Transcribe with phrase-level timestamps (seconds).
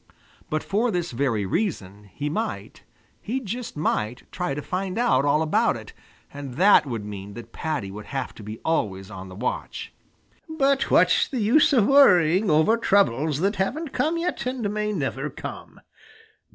[0.49, 2.81] But for this very reason he might,
[3.21, 5.93] he just might, try to find out all about it,
[6.33, 9.93] and that would mean that Paddy would have to be always on the watch.
[10.49, 15.29] "But what's the use of worrying over troubles that haven't come yet, and may never
[15.29, 15.79] come?